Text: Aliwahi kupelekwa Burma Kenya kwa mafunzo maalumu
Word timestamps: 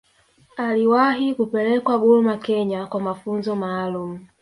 Aliwahi 0.57 1.35
kupelekwa 1.35 1.97
Burma 1.99 2.37
Kenya 2.37 2.85
kwa 2.87 2.99
mafunzo 3.01 3.55
maalumu 3.55 4.27